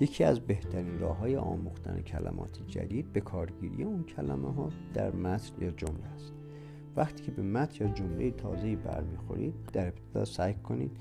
[0.00, 5.64] یکی از بهترین راه های آموختن کلمات جدید به کارگیری اون کلمه ها در متن
[5.64, 6.32] یا جمله است.
[6.96, 10.96] وقتی که به متن یا جمله تازه‌ای برمیخورید در ابتدا سعی کنید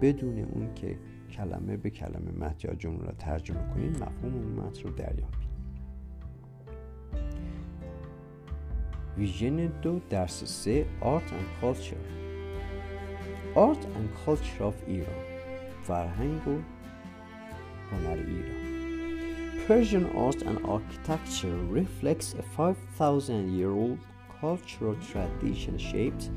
[0.00, 0.98] بدون اون که
[1.30, 5.52] کلمه به کلمه متن یا جمله را ترجمه کنید مفهوم اون متن رو دریابید.
[9.16, 11.96] ویژن دو درس سه آرت and کالچر
[13.54, 15.22] آرت and کالچر of ایران.
[15.82, 16.58] فرهنگ و
[17.91, 18.67] هنر ایران
[19.67, 23.99] Persian art and architecture reflects a 5,000 year old
[24.39, 26.29] cultural tradition shaped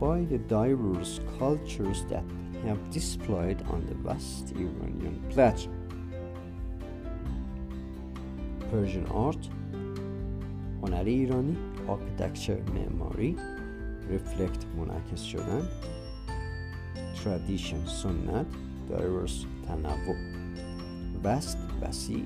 [0.00, 2.24] by the diverse cultures that
[2.64, 5.70] have displayed on the vast Iranian plateau.
[8.70, 9.48] Persian art
[10.82, 11.56] هنر ایرانی
[11.88, 13.36] architecture معماری
[14.10, 15.68] reflect منعکس شدن
[17.22, 18.46] tradition سنت
[18.90, 20.37] diverse تنوع
[21.22, 22.24] vast وسیع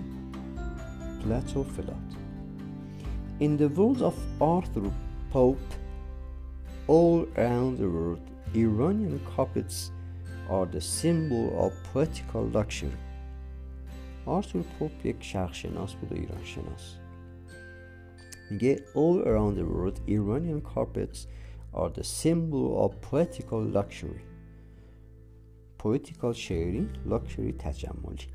[1.23, 2.09] plateau flat
[3.41, 4.91] in the words of Arthur
[5.33, 5.71] Pope
[6.87, 9.91] all around the world Iranian carpets
[10.49, 12.99] are the symbol of poetical luxury
[14.27, 16.95] آرتور پوپ یک شرق شناس بود و ایران شناس
[18.51, 21.27] میگه all around the world Iranian carpets
[21.75, 24.23] are the symbol of poetical luxury
[25.83, 28.27] poetical شعری luxury تجملی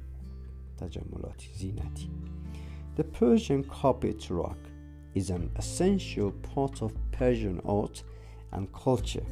[0.77, 2.09] تجملاتی زینتی
[2.95, 4.57] The Persian carpet rug
[5.15, 8.03] is an essential part of Persian art
[8.51, 9.25] and culture.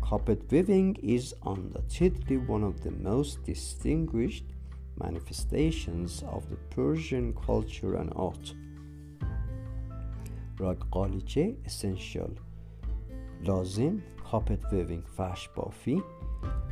[0.00, 4.46] Carpet weaving is undoubtedly one of the most distinguished
[4.96, 8.54] manifestations of the Persian culture and art.
[10.58, 12.30] راگ قالیچه essential
[13.46, 16.02] لازم کاپت ویوینگ فرش بافی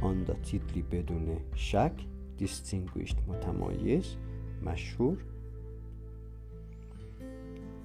[0.01, 1.93] آنداتیتلی بدون شک
[2.39, 4.17] distinguished متمایز
[4.63, 5.17] مشهور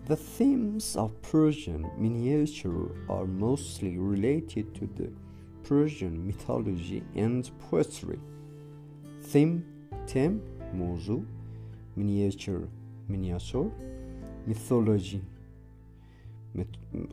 [0.08, 5.10] The themes of Persian miniature are mostly related to the
[5.68, 8.18] Persian mythology and poetry.
[9.22, 9.66] Theme,
[10.08, 10.40] theme,
[10.74, 11.24] موضوع
[11.98, 12.68] miniature,
[13.10, 13.70] miniature,
[14.48, 15.22] mythology,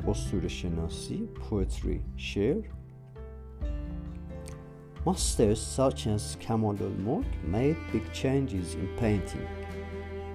[0.08, 2.62] اسطوره شناسی poetry شعر
[5.05, 9.47] Masters such as Kamal-ol-molk made big changes in painting.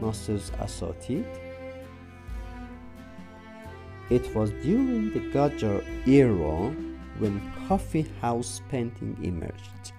[0.00, 1.26] Masters asserted
[4.10, 6.74] it was during the Qajar era
[7.18, 9.92] when coffee house painting emerged.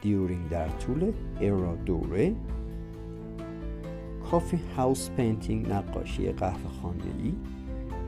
[0.00, 2.36] During the Artule era دوره
[4.30, 7.34] coffee house painting, نقاشی قهوه خاندهی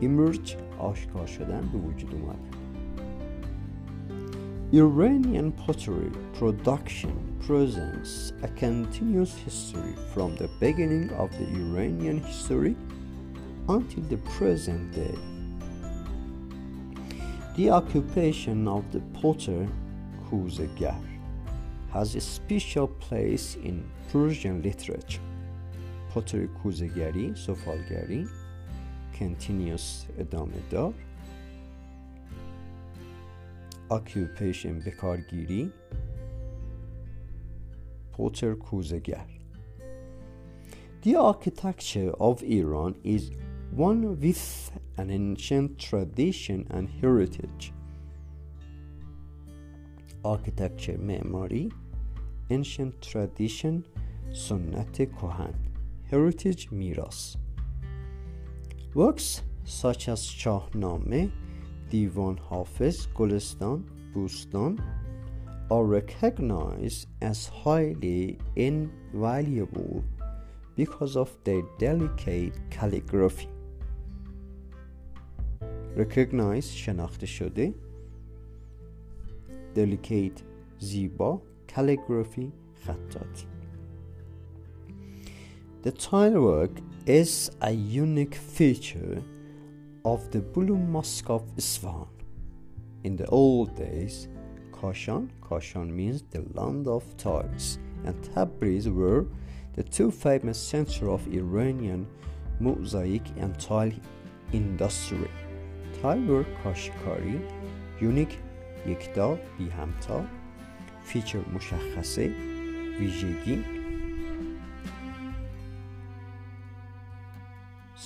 [0.03, 2.53] emerged آشکار شدن به وجود اومد
[4.74, 12.75] Iranian pottery production presents a continuous history from the beginning of the Iranian history
[13.68, 15.16] until the present day.
[17.56, 19.68] The occupation of the potter
[20.30, 21.02] Kuzegar
[21.91, 25.22] has a special place in Persian literature.
[26.12, 28.30] Pottery Kuzegari, Sofalgari,
[29.13, 30.94] continuous ادامه دار
[33.90, 35.72] occupation بکارگیری
[38.12, 39.25] پوتر کوزگر
[41.02, 43.31] The architecture of Iran is
[43.72, 47.72] one with an ancient tradition and heritage.
[50.25, 51.72] Architecture معماری
[52.50, 53.84] ancient tradition
[54.34, 55.53] سنت کهن
[56.12, 57.35] heritage میراث
[58.96, 61.31] Works such as Shahnameh,
[61.90, 64.80] Divan Hafiz, Gulistan, Bustan
[65.72, 70.03] are recognized as highly invaluable
[70.75, 73.50] because of their delicate calligraphy.
[75.96, 77.74] Recognized شناخته شده
[79.75, 80.44] delicate
[80.80, 82.51] زیبا calligraphy
[82.86, 83.48] خطاطی
[85.83, 89.24] The tile work is a unique feature
[90.06, 92.07] of the Blue Mosque of Isfahan.
[93.04, 94.27] In the old days,
[94.71, 99.25] Kashan, Kashan means the land of tiles, and Tabriz were
[99.74, 102.07] the two famous centers of Iranian
[102.60, 103.92] mosaic and tile
[104.54, 105.30] industry.
[106.01, 107.39] Tile work کاشیکاری
[108.01, 108.38] unique
[108.88, 110.24] یکتا بی همتا
[111.04, 112.33] فیچر مشخصه
[113.00, 113.63] ویژگی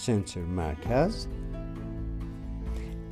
[0.05, 1.27] center مرکز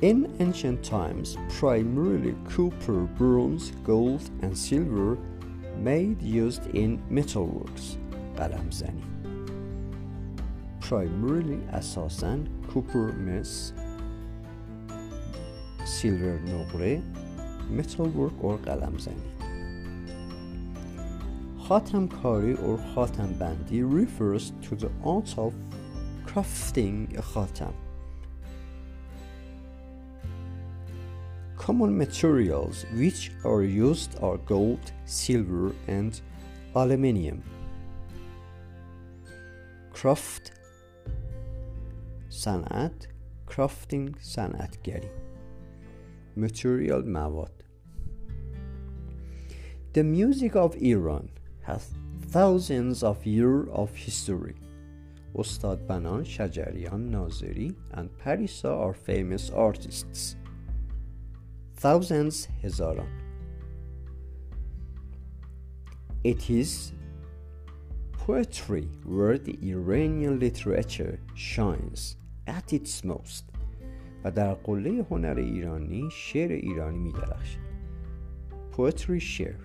[0.01, 5.17] in ancient times, primarily copper, bronze, gold, and silver
[5.77, 7.97] made used in metalworks,
[8.35, 9.03] qalamzani.
[10.81, 13.73] primarily اساساً copper mess,
[15.85, 17.01] silver نقره,
[17.69, 19.21] metalwork or قلمزنی
[21.67, 25.53] Khatam kari or khatam bandi refers to the art of
[26.25, 27.73] crafting a khatam
[31.67, 36.21] Common materials which are used are gold, silver, and
[36.73, 37.43] aluminium.
[39.91, 40.51] Craft
[42.29, 43.07] sanat,
[43.45, 45.09] crafting sanatgari.
[46.37, 47.51] Material mawat.
[49.91, 51.27] The music of Iran
[51.63, 51.91] has
[52.29, 54.55] thousands of years of history.
[55.35, 60.37] Ustad Banan, Shajarian, Nazeri, and Parisa are famous artists
[61.76, 63.08] Thousands Hezaran.
[66.24, 66.92] It is
[68.12, 72.16] poetry where the Iranian literature shines
[72.46, 73.44] at its most
[74.24, 77.58] و در قله هنر ایرانی شعر ایرانی می درخشد.
[78.72, 79.58] Poetry شعر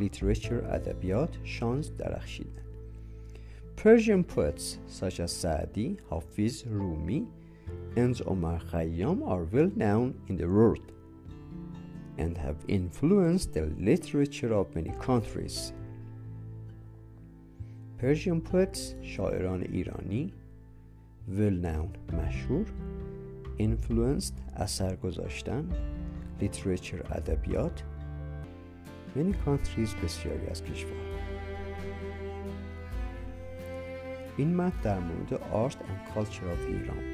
[0.00, 2.62] literature ادبیات شانس درخشیدن
[3.76, 7.26] Persian poets such as Saadi, Hafiz, Rumi
[7.96, 10.92] and Omar Khayyam are well known in the world
[12.18, 15.72] and have influenced the literature of many countries.
[17.98, 20.32] Persian poets شاعران ایرانی
[21.28, 22.66] well known مشهور
[23.58, 25.68] influenced اثر گذاشتن
[26.40, 27.82] literature ادبیات
[29.16, 30.90] many countries بسیاری از کشور
[34.36, 37.13] این متن در مورد آرت and culture of ایران